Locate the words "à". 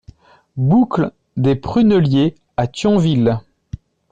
2.57-2.65